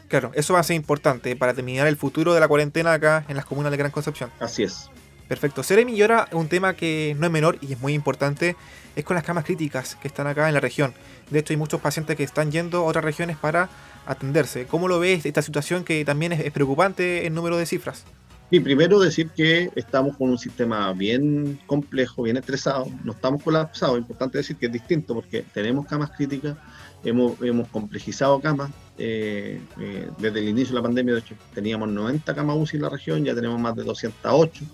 Claro, 0.09 0.31
eso 0.33 0.56
va 0.56 0.59
a 0.59 0.63
ser 0.63 0.75
importante 0.75 1.35
para 1.35 1.53
terminar 1.53 1.88
el 1.88 1.95
futuro 1.95 2.33
de 2.33 2.39
la 2.39 2.47
cuarentena 2.47 2.94
acá 2.94 3.23
en 3.29 3.35
las 3.35 3.45
comunas 3.45 3.71
de 3.71 3.77
Gran 3.77 3.91
Concepción. 3.91 4.31
Así 4.39 4.63
es. 4.63 4.89
Perfecto. 5.27 5.61
Seremi, 5.61 5.94
y 5.94 6.01
ahora 6.01 6.27
un 6.31 6.47
tema 6.50 6.73
que 6.73 7.15
no 7.19 7.27
es 7.27 7.31
menor 7.31 7.59
y 7.61 7.73
es 7.73 7.79
muy 7.79 7.94
importante, 7.94 8.56
es 8.95 9.06
con 9.06 9.13
las 9.13 9.23
camas 9.23 9.45
críticas 9.45 9.95
que 10.01 10.07
están 10.07 10.25
acá 10.25 10.47
en 10.47 10.56
la 10.56 10.59
región. 10.59 10.95
De 11.29 11.38
hecho, 11.38 11.53
hay 11.53 11.57
muchos 11.57 11.79
pacientes 11.79 12.17
que 12.17 12.23
están 12.23 12.51
yendo 12.51 12.79
a 12.79 12.83
otras 12.85 13.06
regiones 13.06 13.38
para 13.38 13.69
atenderse. 14.07 14.65
¿Cómo 14.65 14.88
lo 14.88 15.00
ves 15.00 15.27
esta 15.27 15.44
situación 15.44 15.83
que 15.83 16.03
también 16.03 16.33
es 16.33 16.51
preocupante 16.51 17.27
en 17.27 17.35
número 17.35 17.57
de 17.57 17.67
cifras? 17.67 18.06
Y 18.50 18.59
primero 18.61 19.00
decir 19.00 19.29
que 19.29 19.69
estamos 19.75 20.17
con 20.17 20.31
un 20.31 20.39
sistema 20.39 20.91
bien 20.94 21.59
complejo, 21.67 22.23
bien 22.23 22.38
estresado, 22.38 22.88
no 23.03 23.11
estamos 23.11 23.44
colapsados, 23.44 23.97
es 23.97 24.01
importante 24.01 24.39
decir 24.39 24.56
que 24.56 24.65
es 24.65 24.71
distinto 24.71 25.13
porque 25.13 25.45
tenemos 25.53 25.85
camas 25.85 26.09
críticas, 26.17 26.57
hemos, 27.03 27.39
hemos 27.44 27.67
complejizado 27.67 28.39
camas, 28.41 28.71
eh, 28.99 29.61
eh, 29.79 30.09
desde 30.17 30.39
el 30.39 30.49
inicio 30.49 30.75
de 30.75 30.81
la 30.81 30.83
pandemia, 30.83 31.13
de 31.15 31.21
hecho, 31.21 31.35
teníamos 31.53 31.89
90 31.89 32.35
camas 32.35 32.57
UCI 32.57 32.77
en 32.77 32.83
la 32.83 32.89
región, 32.89 33.23
ya 33.25 33.33
tenemos 33.33 33.59
más 33.59 33.75
de 33.75 33.83
208, 33.83 34.65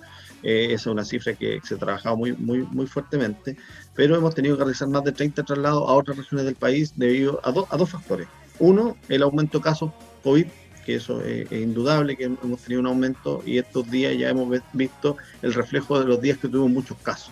eh, 0.44 0.65
esa 0.65 0.74
es 0.74 0.86
una 0.88 1.05
cifra 1.05 1.34
que 1.34 1.62
se 1.63 1.75
ha 1.75 1.77
trabajado 1.77 2.17
muy, 2.17 2.34
muy, 2.34 2.63
muy 2.63 2.88
fuertemente, 2.88 3.55
pero 3.94 4.15
hemos 4.15 4.36
tenido 4.36 4.58
que 4.58 4.63
realizar 4.63 4.88
más 4.88 5.03
de 5.03 5.12
30 5.12 5.44
traslados 5.44 5.89
a 5.89 5.94
otras 5.94 6.17
regiones 6.17 6.46
del 6.46 6.55
país 6.55 6.94
debido 6.96 7.39
a, 7.44 7.50
a 7.50 7.77
dos 7.77 7.89
factores. 7.89 8.27
Uno, 8.60 8.98
el 9.10 9.22
aumento 9.24 9.60
de 9.60 9.63
casos 9.63 9.91
COVID 10.24 10.48
que 10.86 10.96
eso 10.96 11.22
es, 11.25 11.51
indudable, 11.51 12.15
que 12.15 12.25
hemos 12.25 12.62
tenido 12.62 12.79
un 12.82 12.88
aumento 12.88 13.41
y 13.46 13.58
estos 13.58 13.89
días 13.89 14.15
ya 14.17 14.29
hemos 14.29 14.62
visto 14.72 15.17
el 15.41 15.53
reflejo 15.53 16.00
de 16.00 16.05
los 16.05 16.22
días 16.22 16.38
que 16.38 16.48
tuvimos 16.48 16.72
muchos 16.72 16.98
casos. 17.00 17.32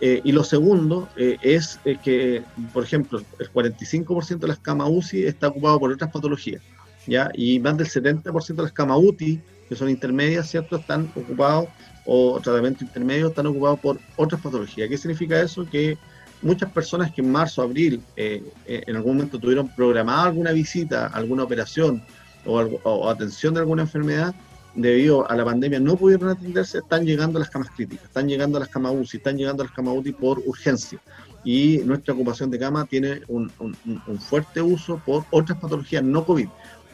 Eh, 0.00 0.20
y 0.24 0.32
lo 0.32 0.44
segundo 0.44 1.08
eh, 1.16 1.38
es 1.40 1.80
que, 2.02 2.42
por 2.72 2.84
ejemplo, 2.84 3.22
el 3.38 3.52
45% 3.52 4.38
de 4.38 4.48
las 4.48 4.58
camas 4.58 4.88
UCI 4.90 5.24
está 5.24 5.48
ocupado 5.48 5.80
por 5.80 5.90
otras 5.90 6.10
patologías, 6.10 6.62
¿ya? 7.06 7.30
Y 7.34 7.58
más 7.60 7.76
del 7.78 7.88
70% 7.88 8.56
de 8.56 8.62
las 8.62 8.72
camas 8.72 8.98
UTI, 9.00 9.40
que 9.68 9.74
son 9.74 9.88
intermedias, 9.88 10.50
¿cierto?, 10.50 10.76
están 10.76 11.10
ocupados, 11.14 11.68
o 12.04 12.38
tratamiento 12.40 12.84
intermedio, 12.84 13.28
están 13.28 13.46
ocupados 13.46 13.80
por 13.80 13.98
otras 14.16 14.40
patologías. 14.40 14.88
¿Qué 14.88 14.96
significa 14.96 15.40
eso? 15.40 15.66
Que 15.68 15.98
muchas 16.40 16.70
personas 16.70 17.12
que 17.12 17.20
en 17.20 17.32
marzo, 17.32 17.62
abril, 17.62 18.00
eh, 18.16 18.42
en 18.66 18.96
algún 18.96 19.16
momento 19.16 19.38
tuvieron 19.38 19.68
programada 19.74 20.24
alguna 20.24 20.52
visita, 20.52 21.08
alguna 21.08 21.42
operación, 21.42 22.02
o, 22.46 23.10
atención 23.10 23.54
de 23.54 23.60
alguna 23.60 23.82
enfermedad, 23.82 24.34
debido 24.76 25.28
a 25.30 25.34
la 25.34 25.44
pandemia 25.44 25.80
no 25.80 25.96
pudieron 25.96 26.28
atenderse, 26.28 26.78
están 26.78 27.04
llegando 27.04 27.38
a 27.38 27.40
las 27.40 27.50
camas 27.50 27.70
críticas, 27.74 28.06
están 28.06 28.28
llegando 28.28 28.58
a 28.58 28.60
las 28.60 28.68
camas 28.68 28.92
UCI, 28.94 29.16
están 29.16 29.36
llegando 29.36 29.62
a 29.62 29.66
las 29.66 29.74
camas 29.74 29.94
UCI 29.96 30.12
por 30.12 30.38
urgencia. 30.46 31.00
Y 31.44 31.78
nuestra 31.84 32.12
ocupación 32.14 32.50
de 32.50 32.58
cama 32.58 32.84
tiene 32.86 33.22
un, 33.28 33.50
fuerte 34.18 34.60
uso 34.60 35.00
por 35.04 35.24
otras 35.30 35.58
patologías 35.58 36.02
no 36.02 36.24
COVID. 36.24 36.48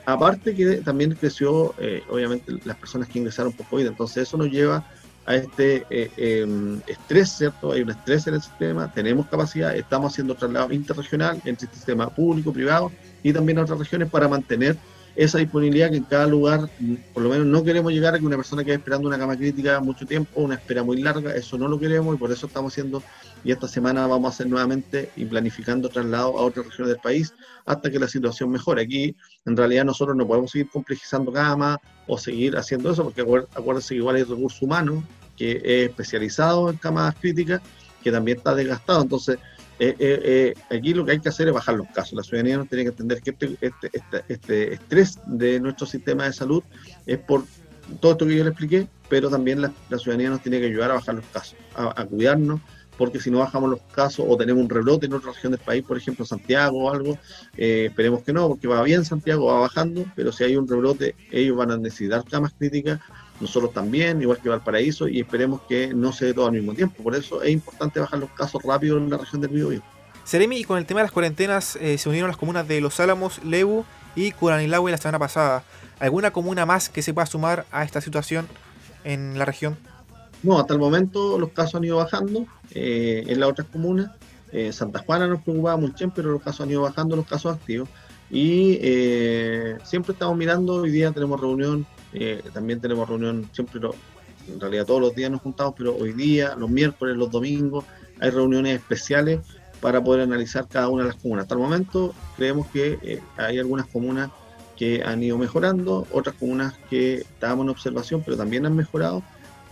Aparte 0.05 0.55
que 0.55 0.77
también 0.77 1.15
creció, 1.15 1.75
eh, 1.79 2.03
obviamente, 2.11 2.53
las 2.65 2.77
personas 2.77 3.09
que 3.09 3.19
ingresaron 3.19 3.53
por 3.53 3.67
COVID. 3.67 3.87
Entonces 3.87 4.29
eso 4.29 4.37
nos 4.37 4.51
lleva 4.51 4.85
a 5.27 5.37
este 5.37 5.87
eh, 5.91 6.11
em, 6.17 6.81
estrés, 6.87 7.31
¿cierto? 7.31 7.73
Hay 7.73 7.83
un 7.83 7.91
estrés 7.91 8.27
en 8.27 8.35
el 8.35 8.43
sistema, 8.43 8.93
tenemos 8.93 9.27
capacidad, 9.29 9.75
estamos 9.77 10.13
haciendo 10.13 10.35
traslado 10.35 10.73
interregional 10.73 11.41
entre 11.45 11.69
el 11.69 11.73
sistema 11.73 12.09
público, 12.09 12.53
privado 12.53 12.91
y 13.23 13.33
también 13.33 13.59
a 13.59 13.63
otras 13.63 13.79
regiones 13.79 14.11
para 14.11 14.29
mantener 14.29 14.77
esa 15.15 15.39
disponibilidad 15.39 15.91
que 15.91 15.99
en 15.99 16.05
cada 16.05 16.27
lugar, 16.27 16.71
por 17.13 17.23
lo 17.23 17.29
menos 17.29 17.47
no 17.47 17.63
queremos 17.63 17.93
llegar 17.93 18.15
a 18.15 18.19
que 18.19 18.25
una 18.25 18.37
persona 18.37 18.65
quede 18.65 18.77
esperando 18.77 19.09
una 19.09 19.19
cama 19.19 19.37
crítica 19.37 19.79
mucho 19.81 20.07
tiempo, 20.07 20.41
una 20.41 20.55
espera 20.55 20.83
muy 20.83 21.03
larga, 21.03 21.35
eso 21.35 21.59
no 21.59 21.69
lo 21.69 21.79
queremos 21.79 22.15
y 22.15 22.19
por 22.19 22.33
eso 22.33 22.47
estamos 22.47 22.73
haciendo, 22.73 23.03
y 23.45 23.53
esta 23.53 23.69
semana 23.69 24.07
vamos 24.07 24.31
a 24.31 24.35
hacer 24.35 24.47
nuevamente 24.47 25.11
y 25.17 25.25
planificando 25.27 25.89
traslado 25.89 26.39
a 26.39 26.43
otras 26.43 26.67
regiones 26.67 26.95
del 26.95 27.03
país 27.03 27.35
hasta 27.67 27.91
que 27.91 27.99
la 27.99 28.09
situación 28.09 28.51
mejore. 28.51 28.83
Aquí 28.83 29.15
en 29.45 29.57
realidad 29.57 29.85
nosotros 29.85 30.17
no 30.17 30.27
podemos 30.27 30.51
seguir 30.51 30.71
complejizando 30.71 31.33
camas 31.33 31.79
o 32.07 32.17
seguir 32.17 32.57
haciendo 32.57 32.91
eso, 32.91 33.05
porque 33.05 33.21
acuérdense 33.21 33.91
que 33.91 33.97
igual 33.97 34.17
hay 34.17 34.23
recursos 34.23 34.63
humanos 34.63 35.05
que 35.37 35.61
es 35.65 35.91
especializado 35.91 36.71
en 36.71 36.77
camas 36.77 37.15
críticas, 37.21 37.61
que 38.03 38.11
también 38.11 38.39
está 38.39 38.55
desgastado. 38.55 39.03
Entonces, 39.03 39.39
eh, 39.85 39.97
eh, 39.99 40.55
aquí 40.71 40.95
lo 40.95 41.05
que 41.05 41.13
hay 41.13 41.21
que 41.21 41.29
hacer 41.29 41.49
es 41.49 41.55
bajar 41.55 41.75
los 41.75 41.89
casos. 41.89 42.13
La 42.13 42.23
ciudadanía 42.23 42.57
no 42.57 42.67
tiene 42.67 42.85
que 42.85 42.91
entender 42.91 43.21
que 43.21 43.31
este, 43.31 43.57
este, 43.61 43.91
este, 43.93 44.25
este, 44.29 44.75
estrés 44.75 45.19
de 45.27 45.59
nuestro 45.59 45.87
sistema 45.87 46.25
de 46.25 46.33
salud 46.33 46.63
es 47.05 47.19
por 47.19 47.45
todo 48.01 48.13
esto 48.13 48.27
que 48.27 48.37
yo 48.37 48.45
le 48.45 48.51
expliqué, 48.51 48.87
pero 49.09 49.29
también 49.29 49.61
la, 49.61 49.73
ciudadanía 49.99 50.31
nos 50.31 50.41
tiene 50.41 50.61
que 50.61 50.67
ayudar 50.67 50.93
a 50.93 50.95
bajar 50.95 51.17
los 51.17 51.27
casos, 51.27 51.57
a, 51.75 52.05
cuidarnos, 52.07 52.61
porque 52.97 53.21
si 53.21 53.31
no 53.31 53.39
bajamos 53.39 53.71
los 53.71 53.81
casos 53.93 54.25
o 54.29 54.37
tenemos 54.37 54.63
un 54.63 54.71
rebrote 54.71 55.07
en 55.07 55.15
otra 55.15 55.33
región 55.33 55.51
del 55.51 55.61
país, 55.61 55.83
por 55.83 55.97
ejemplo 55.97 56.25
Santiago 56.25 56.85
o 56.85 56.91
algo, 56.91 57.19
eh, 57.57 57.87
esperemos 57.89 58.23
que 58.23 58.33
no, 58.33 58.49
porque 58.49 58.69
va 58.69 58.83
bien 58.85 59.05
Santiago, 59.05 59.47
va 59.47 59.61
bajando, 59.61 60.05
pero 60.15 60.31
si 60.31 60.45
hay 60.45 60.55
un 60.57 60.69
rebrote, 60.69 61.17
ellos 61.33 61.57
van 61.57 61.73
a 61.73 61.77
necesitar 61.77 62.23
camas 62.25 62.55
críticas, 62.57 63.01
nosotros 63.43 63.73
también, 63.73 64.23
igual 64.23 64.39
que 64.39 64.49
Valparaíso, 64.49 65.09
y 65.09 65.21
esperemos 65.21 65.61
que 65.69 65.93
no 65.93 66.13
se 66.13 66.27
dé 66.27 66.35
todo 66.35 66.47
al 66.47 66.53
mismo 66.53 66.73
tiempo. 66.73 67.03
Por 67.03 67.15
eso 67.15 67.43
es 67.43 67.51
importante 67.51 68.01
bajar 68.01 68.21
los 68.21 68.31
casos 68.31 68.63
rápido 68.63 68.97
en 68.97 69.11
la 69.11 69.19
región 69.19 69.43
del 69.43 69.51
Biobío. 69.51 69.83
Seremi, 70.25 70.59
y 70.59 70.65
con 70.65 70.79
el 70.79 70.87
tema 70.87 71.01
de 71.01 71.05
las 71.05 71.13
cuarentenas, 71.13 71.77
eh, 71.77 71.99
se 71.99 72.09
unieron 72.09 72.29
las 72.29 72.37
comunas 72.37 72.67
de 72.67 72.81
Los 72.81 73.01
Álamos, 73.01 73.45
Lebu 73.45 73.85
y 74.15 74.31
Curanilahue 74.31 74.93
la 74.93 74.97
semana 74.97 75.19
pasada. 75.19 75.65
¿Alguna 75.99 76.31
comuna 76.31 76.65
más 76.65 76.89
que 76.89 77.03
se 77.03 77.13
pueda 77.13 77.27
sumar 77.27 77.67
a 77.73 77.85
esta 77.85 78.01
situación 78.01 78.47
en 79.05 79.39
la 79.39 79.45
región? 79.45 79.77
No, 80.43 80.59
hasta 80.59 80.75
el 80.75 80.81
momento 80.81 81.39
los 81.39 81.51
casos 81.51 81.77
han 81.77 81.85
ido 81.85 81.97
bajando 81.99 82.47
eh, 82.71 83.25
en 83.27 83.41
las 83.41 83.51
otras 83.51 83.67
comunas. 83.69 84.11
Eh, 84.53 84.73
Santa 84.73 85.01
Juana 85.01 85.27
nos 85.27 85.43
preocupaba 85.43 85.77
mucho, 85.77 86.11
pero 86.15 86.31
los 86.31 86.43
casos 86.43 86.61
han 86.63 86.71
ido 86.71 86.83
bajando, 86.83 87.17
los 87.17 87.27
casos 87.27 87.57
activos. 87.57 87.89
Y 88.33 88.79
eh, 88.81 89.77
siempre 89.85 90.15
estamos 90.15 90.37
mirando, 90.37 90.77
hoy 90.77 90.91
día 90.91 91.13
tenemos 91.13 91.39
reunión, 91.39 91.87
también 92.53 92.81
tenemos 92.81 93.09
reunión, 93.09 93.49
siempre, 93.53 93.79
en 94.49 94.59
realidad 94.59 94.87
todos 94.87 95.01
los 95.01 95.15
días 95.15 95.31
nos 95.31 95.43
juntamos, 95.43 95.75
pero 95.77 95.95
hoy 95.95 96.15
día, 96.15 96.57
los 96.57 96.71
miércoles, 96.71 97.17
los 97.17 97.31
domingos, 97.31 97.85
hay 98.21 98.31
reuniones 98.31 98.77
especiales 98.79 99.41
para 99.81 100.03
poder 100.03 100.23
analizar 100.23 100.67
cada 100.67 100.89
una 100.89 101.03
de 101.03 101.11
las 101.11 101.19
comunas. 101.21 101.43
Hasta 101.43 101.55
el 101.55 101.61
momento 101.61 102.15
creemos 102.37 102.67
que 102.69 103.21
hay 103.37 103.59
algunas 103.59 103.87
comunas 103.87 104.31
que 104.79 105.03
han 105.05 105.23
ido 105.23 105.37
mejorando, 105.37 106.07
otras 106.11 106.35
comunas 106.37 106.75
que 106.89 107.17
estábamos 107.17 107.65
en 107.65 107.71
observación, 107.71 108.23
pero 108.25 108.39
también 108.39 108.65
han 108.65 108.75
mejorado 108.75 109.23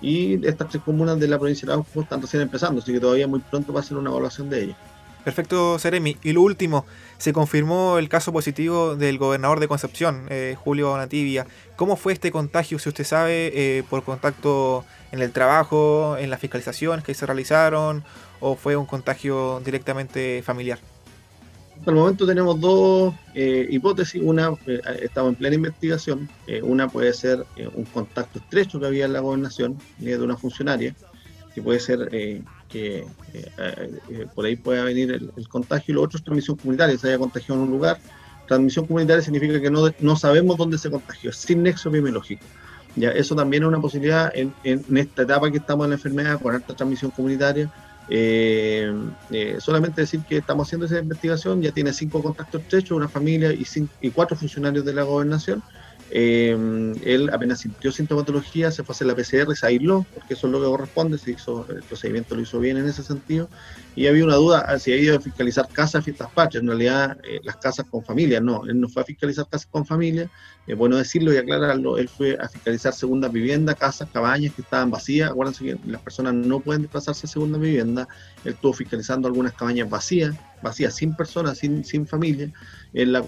y 0.01 0.47
estas 0.47 0.69
tres 0.69 0.83
comunas 0.83 1.19
de 1.19 1.29
la 1.29 1.39
provincia 1.39 1.67
de 1.67 1.73
Arauco 1.73 2.03
están 2.03 2.23
recién 2.23 2.43
empezando, 2.43 2.81
así 2.81 2.93
que 2.93 3.01
todavía 3.01 3.27
muy 3.27 3.41
pronto 3.41 3.73
va 3.73 3.81
a 3.81 3.83
ser 3.83 3.97
una 3.97 4.11
evaluación 4.11 4.49
de 4.49 4.65
ellas. 4.65 4.77
Perfecto, 5.25 5.79
Seremi. 5.79 6.17
Y 6.23 6.33
lo 6.33 6.43
último, 6.43 6.87
se 7.19 7.33
confirmó 7.33 7.99
el 7.99 8.09
caso 8.09 8.33
positivo 8.33 8.97
del 8.97 9.19
gobernador 9.19 9.61
de 9.61 9.69
Concepción, 9.69 10.27
eh, 10.31 10.57
Julio 10.59 10.97
Nativia. 10.97 11.47
¿Cómo 11.77 11.97
fue 11.97 12.13
este 12.13 12.31
contagio, 12.31 12.79
si 12.79 12.89
usted 12.89 13.05
sabe, 13.05 13.53
eh, 13.55 13.85
por 13.91 14.03
contacto 14.03 14.85
en 15.13 15.21
el 15.21 15.33
trabajo, 15.33 16.17
en 16.19 16.31
las 16.31 16.41
fiscalizaciones 16.41 17.05
que 17.05 17.15
se 17.15 17.27
realizaron, 17.27 18.03
o 18.41 18.57
fue 18.57 18.77
un 18.77 18.87
contagio 18.87 19.61
directamente 19.65 20.43
familiar? 20.43 20.79
Hasta 21.81 21.93
el 21.93 21.97
momento 21.97 22.27
tenemos 22.27 22.61
dos 22.61 23.15
eh, 23.35 23.67
hipótesis. 23.71 24.21
Una, 24.23 24.53
eh, 24.67 24.83
estamos 25.01 25.31
en 25.31 25.37
plena 25.37 25.55
investigación. 25.55 26.29
Eh, 26.47 26.61
una 26.61 26.89
puede 26.89 27.11
ser 27.15 27.47
un 27.75 27.85
contacto 27.85 28.39
estrecho 28.39 28.79
que 28.79 28.85
había 28.85 29.07
en 29.07 29.15
la 29.15 29.21
gobernación 29.21 29.79
de 29.97 30.19
una 30.19 30.37
funcionaria, 30.37 30.95
que 31.55 31.63
puede 31.63 31.81
ser 31.81 32.09
que 32.69 33.05
por 34.35 34.45
ahí 34.45 34.57
pueda 34.57 34.85
venir 34.85 35.11
el, 35.13 35.49
contagio. 35.49 35.93
Y 35.93 35.95
lo 35.95 36.03
otro 36.03 36.19
es 36.19 36.25
transmisión 36.25 36.57
comunitaria, 36.57 36.97
se 36.97 37.09
haya 37.09 37.19
contagiado 37.19 37.55
en 37.55 37.67
un 37.67 37.71
lugar. 37.71 37.99
Transmisión 38.47 38.87
comunitaria 38.87 39.23
significa 39.23 39.61
que 39.61 39.71
no, 39.71 39.91
no 40.01 40.17
sabemos 40.17 40.57
dónde 40.57 40.79
se 40.79 40.91
contagió, 40.91 41.33
sin 41.33 41.63
nexo 41.63 41.89
epidemiológico. 41.89 42.45
Ya, 42.97 43.11
eso 43.11 43.37
también 43.37 43.63
es 43.63 43.69
una 43.69 43.81
posibilidad 43.81 44.33
en, 44.35 44.53
en 44.65 44.85
esta 44.97 45.23
etapa 45.23 45.51
que 45.51 45.59
estamos 45.59 45.85
en 45.85 45.91
la 45.91 45.97
enfermedad, 45.97 46.41
con 46.41 46.55
alta 46.55 46.75
transmisión 46.75 47.11
comunitaria 47.13 47.71
eh, 48.13 48.93
eh, 49.31 49.59
solamente 49.61 50.01
decir 50.01 50.21
que 50.29 50.39
estamos 50.39 50.67
haciendo 50.67 50.87
esa 50.87 50.99
investigación, 50.99 51.63
ya 51.63 51.71
tiene 51.71 51.93
cinco 51.93 52.21
contactos 52.21 52.61
estrechos, 52.63 52.97
una 52.97 53.09
familia 53.09 53.53
y, 53.53 53.65
y 54.01 54.11
cuatro 54.11 54.37
funcionarios 54.37 54.85
de 54.85 54.93
la 54.93 55.05
gobernación. 55.05 55.63
Eh, 56.13 56.51
él 57.05 57.31
apenas 57.33 57.61
sintió 57.61 57.93
sintomatología, 57.93 58.73
se 58.73 58.83
fue 58.83 58.93
a 58.93 58.95
hacer 58.95 59.07
la 59.07 59.15
PCR, 59.15 59.55
se 59.55 59.67
aisló, 59.67 60.05
porque 60.13 60.35
eso 60.35 60.49
es 60.49 60.53
lo 60.53 60.61
que 60.61 60.67
corresponde, 60.67 61.19
se 61.19 61.33
hizo, 61.33 61.67
el 61.71 61.83
procedimiento 61.85 62.35
lo 62.35 62.43
hizo 62.43 62.59
bien 62.59 62.77
en 62.79 62.89
ese 62.89 63.05
sentido. 63.05 63.49
Y 63.95 64.09
había 64.09 64.25
una 64.25 64.35
duda 64.35 64.65
ah, 64.67 64.79
si 64.79 64.93
había 64.93 65.05
ido 65.05 65.17
a 65.17 65.21
fiscalizar 65.21 65.69
casas, 65.69 66.05
fiestas 66.05 66.31
patrias, 66.33 66.63
en 66.63 66.69
realidad 66.69 67.17
eh, 67.23 67.41
las 67.45 67.57
casas 67.57 67.87
con 67.89 68.05
familia, 68.05 68.41
no, 68.41 68.65
él 68.67 68.81
no 68.81 68.89
fue 68.89 69.03
a 69.03 69.05
fiscalizar 69.05 69.47
casas 69.49 69.67
con 69.67 69.87
familia, 69.87 70.29
es 70.67 70.77
bueno 70.77 70.97
decirlo 70.97 71.33
y 71.33 71.37
aclararlo, 71.37 71.97
él 71.97 72.09
fue 72.09 72.37
a 72.41 72.49
fiscalizar 72.49 72.93
segunda 72.93 73.29
vivienda, 73.29 73.75
casas, 73.75 74.09
cabañas 74.13 74.55
que 74.55 74.63
estaban 74.63 74.91
vacías, 74.91 75.31
acuérdense 75.31 75.65
que 75.65 75.79
las 75.87 76.01
personas 76.03 76.35
no 76.35 76.61
pueden 76.61 76.83
desplazarse 76.83 77.27
a 77.27 77.31
segunda 77.31 77.59
vivienda, 77.59 78.09
él 78.45 78.55
estuvo 78.55 78.73
fiscalizando 78.73 79.29
algunas 79.29 79.53
cabañas 79.53 79.89
vacías, 79.89 80.35
vacías 80.63 80.95
sin 80.95 81.15
personas, 81.15 81.59
sin, 81.59 81.85
sin 81.85 82.07
familia, 82.07 82.53
en 82.95 83.13
la 83.13 83.25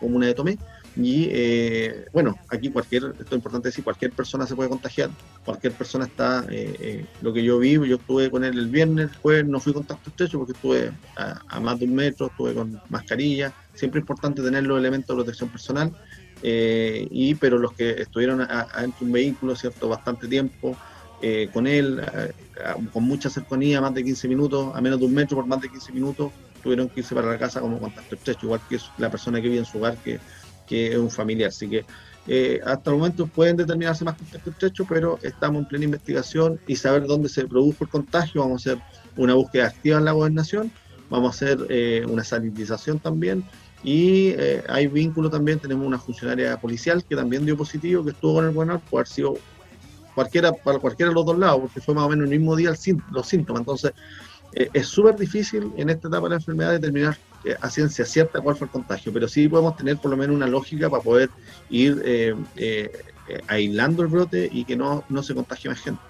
comuna 0.00 0.26
de 0.26 0.34
Tomé, 0.34 0.58
y 1.00 1.28
eh, 1.30 2.06
bueno, 2.12 2.36
aquí 2.48 2.70
cualquier, 2.70 3.04
esto 3.04 3.24
es 3.24 3.32
importante 3.32 3.68
decir, 3.68 3.84
cualquier 3.84 4.10
persona 4.10 4.46
se 4.48 4.56
puede 4.56 4.68
contagiar, 4.68 5.10
cualquier 5.44 5.72
persona 5.72 6.06
está, 6.06 6.44
eh, 6.50 6.76
eh, 6.80 7.06
lo 7.22 7.32
que 7.32 7.44
yo 7.44 7.58
vi, 7.60 7.74
yo 7.74 7.96
estuve 7.96 8.28
con 8.30 8.42
él 8.42 8.58
el 8.58 8.66
viernes, 8.66 9.10
el 9.24 9.48
no 9.48 9.60
fui 9.60 9.72
contacto 9.72 10.10
estrecho 10.10 10.38
porque 10.38 10.54
estuve 10.54 10.90
a, 11.16 11.60
más 11.60 11.78
de 11.78 11.84
un 11.84 11.94
metro, 11.94 12.26
estuve 12.26 12.52
con 12.52 12.80
mascarilla, 12.88 13.52
siempre 13.74 14.00
es 14.00 14.02
importante 14.02 14.42
tener 14.42 14.64
los 14.64 14.76
elementos 14.76 15.16
de 15.16 15.22
protección 15.22 15.50
personal, 15.50 15.92
y 16.42 17.34
pero 17.36 17.58
los 17.58 17.72
que 17.72 18.02
estuvieron 18.02 18.40
adentro 18.42 18.98
de 19.00 19.06
un 19.06 19.12
vehículo, 19.12 19.56
¿cierto? 19.56 19.88
Bastante 19.88 20.26
tiempo, 20.26 20.76
con 21.52 21.66
él, 21.66 22.00
con 22.92 23.04
mucha 23.04 23.28
cercanía, 23.28 23.80
más 23.80 23.94
de 23.94 24.04
15 24.04 24.28
minutos, 24.28 24.74
a 24.74 24.80
menos 24.80 24.98
de 25.00 25.06
un 25.06 25.14
metro 25.14 25.36
por 25.36 25.46
más 25.46 25.60
de 25.60 25.68
15 25.68 25.92
minutos, 25.92 26.32
tuvieron 26.62 26.88
que 26.88 27.00
irse 27.00 27.14
para 27.14 27.28
la 27.28 27.38
casa 27.38 27.60
como 27.60 27.78
contacto 27.78 28.14
estrecho, 28.14 28.46
igual 28.46 28.60
que 28.68 28.78
la 28.98 29.10
persona 29.10 29.40
que 29.40 29.48
vive 29.48 29.58
en 29.58 29.64
su 29.64 29.78
hogar 29.78 29.96
que 29.98 30.18
que 30.68 30.92
es 30.92 30.98
un 30.98 31.10
familiar. 31.10 31.48
Así 31.48 31.68
que 31.68 31.84
eh, 32.30 32.60
hasta 32.64 32.90
el 32.90 32.98
momento 32.98 33.26
pueden 33.26 33.56
determinarse 33.56 34.04
más 34.04 34.14
contactos 34.16 34.52
estrechos, 34.52 34.86
pero 34.88 35.18
estamos 35.22 35.62
en 35.62 35.68
plena 35.68 35.86
investigación 35.86 36.60
y 36.66 36.76
saber 36.76 37.06
dónde 37.06 37.28
se 37.30 37.46
produjo 37.46 37.84
el 37.84 37.90
contagio. 37.90 38.42
Vamos 38.42 38.66
a 38.66 38.72
hacer 38.72 38.84
una 39.16 39.34
búsqueda 39.34 39.68
activa 39.68 39.98
en 39.98 40.04
la 40.04 40.12
gobernación, 40.12 40.70
vamos 41.08 41.28
a 41.28 41.34
hacer 41.34 41.66
eh, 41.70 42.04
una 42.06 42.22
sanitización 42.22 42.98
también. 42.98 43.44
Y 43.82 44.30
eh, 44.30 44.62
hay 44.68 44.88
vínculo 44.88 45.30
también, 45.30 45.58
tenemos 45.58 45.86
una 45.86 45.98
funcionaria 45.98 46.60
policial 46.60 47.02
que 47.04 47.16
también 47.16 47.46
dio 47.46 47.56
positivo, 47.56 48.04
que 48.04 48.10
estuvo 48.10 48.34
con 48.34 48.44
el 48.44 48.52
gobernador, 48.52 48.82
puede 48.90 49.02
haber 49.02 49.08
sido 49.08 49.34
cualquiera, 50.14 50.52
para 50.52 50.78
cualquiera 50.80 51.10
de 51.10 51.14
los 51.14 51.24
dos 51.24 51.38
lados, 51.38 51.60
porque 51.62 51.80
fue 51.80 51.94
más 51.94 52.04
o 52.04 52.08
menos 52.10 52.24
el 52.24 52.38
mismo 52.38 52.56
día 52.56 52.74
los 53.10 53.26
síntomas. 53.26 53.60
Entonces, 53.60 53.92
es 54.52 54.86
súper 54.86 55.16
difícil 55.16 55.72
en 55.76 55.90
esta 55.90 56.08
etapa 56.08 56.24
de 56.24 56.30
la 56.30 56.36
enfermedad 56.36 56.72
determinar 56.72 57.16
eh, 57.16 57.18
a 57.60 57.70
ciencia 57.70 58.04
cierta 58.04 58.40
cuál 58.40 58.56
fue 58.56 58.66
el 58.66 58.70
contagio, 58.70 59.12
pero 59.12 59.28
sí 59.28 59.48
podemos 59.48 59.76
tener 59.76 59.96
por 59.98 60.10
lo 60.10 60.16
menos 60.16 60.34
una 60.34 60.46
lógica 60.46 60.90
para 60.90 61.02
poder 61.02 61.30
ir 61.70 62.02
eh, 62.04 62.34
eh, 62.56 62.90
aislando 63.46 64.02
el 64.02 64.08
brote 64.08 64.48
y 64.52 64.64
que 64.64 64.76
no, 64.76 65.04
no 65.08 65.22
se 65.22 65.34
contagie 65.34 65.70
más 65.70 65.80
gente. 65.80 66.00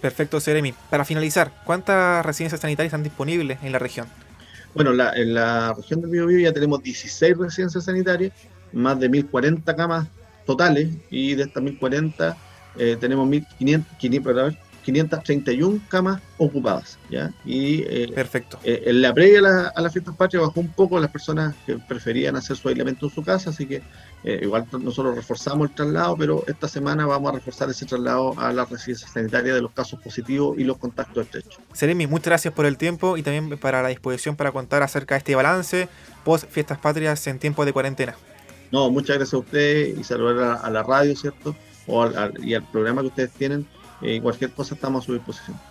Perfecto, 0.00 0.40
Seremi. 0.40 0.74
Para 0.90 1.04
finalizar, 1.04 1.52
¿cuántas 1.64 2.24
residencias 2.24 2.60
sanitarias 2.60 2.92
están 2.92 3.02
disponibles 3.02 3.58
en 3.62 3.72
la 3.72 3.78
región? 3.78 4.06
Bueno, 4.74 4.90
en 4.90 5.34
la 5.34 5.72
región 5.72 6.00
del 6.00 6.10
Biobío 6.10 6.40
ya 6.40 6.52
tenemos 6.52 6.82
16 6.82 7.38
residencias 7.38 7.84
sanitarias, 7.84 8.32
más 8.72 8.98
de 8.98 9.08
1.040 9.08 9.76
camas 9.76 10.08
totales, 10.44 10.88
y 11.10 11.34
de 11.34 11.44
estas 11.44 11.62
1.040 11.62 12.36
tenemos 12.98 13.28
1.500, 13.28 13.84
531 14.84 15.80
camas 15.88 16.20
ocupadas. 16.38 16.98
¿ya? 17.10 17.32
Y, 17.44 17.82
eh, 17.82 18.12
Perfecto. 18.14 18.58
Eh, 18.62 18.82
en 18.86 19.02
la 19.02 19.12
previa 19.12 19.38
a, 19.38 19.42
la, 19.42 19.68
a 19.74 19.80
las 19.80 19.92
fiestas 19.92 20.14
patrias 20.14 20.42
bajó 20.42 20.60
un 20.60 20.68
poco 20.68 21.00
las 21.00 21.10
personas 21.10 21.54
que 21.66 21.76
preferían 21.78 22.36
hacer 22.36 22.56
su 22.56 22.68
aislamiento 22.68 23.06
en 23.06 23.12
su 23.12 23.24
casa, 23.24 23.50
así 23.50 23.66
que 23.66 23.82
eh, 24.24 24.40
igual 24.42 24.66
nosotros 24.80 25.14
reforzamos 25.14 25.68
el 25.68 25.74
traslado, 25.74 26.16
pero 26.16 26.44
esta 26.46 26.66
semana 26.66 27.04
vamos 27.04 27.30
a 27.30 27.34
reforzar 27.34 27.68
ese 27.68 27.84
traslado 27.84 28.38
a 28.38 28.52
la 28.52 28.64
residencia 28.64 29.06
sanitaria 29.06 29.54
de 29.54 29.60
los 29.60 29.72
casos 29.72 30.00
positivos 30.00 30.58
y 30.58 30.64
los 30.64 30.78
contactos 30.78 31.26
estrechos. 31.26 31.58
Seremi, 31.72 32.06
muchas 32.06 32.26
gracias 32.26 32.54
por 32.54 32.64
el 32.64 32.78
tiempo 32.78 33.16
y 33.16 33.22
también 33.22 33.58
para 33.58 33.82
la 33.82 33.88
disposición 33.88 34.36
para 34.36 34.50
contar 34.52 34.82
acerca 34.82 35.14
de 35.14 35.18
este 35.18 35.34
balance 35.34 35.88
post 36.24 36.48
fiestas 36.48 36.78
patrias 36.78 37.26
en 37.26 37.38
tiempo 37.38 37.64
de 37.66 37.72
cuarentena. 37.72 38.16
No, 38.72 38.90
muchas 38.90 39.16
gracias 39.16 39.34
a 39.34 39.38
usted 39.38 39.96
y 39.98 40.02
saludar 40.04 40.58
a, 40.62 40.70
la 40.70 40.82
radio, 40.82 41.14
¿cierto? 41.14 41.54
O 41.86 42.08
y 42.42 42.54
al 42.54 42.66
programa 42.70 43.02
que 43.02 43.08
ustedes 43.08 43.30
tienen 43.32 43.66
y 44.00 44.20
cualquier 44.20 44.54
cosa 44.54 44.74
estamos 44.74 45.04
a 45.04 45.06
su 45.06 45.14
disposición. 45.14 45.62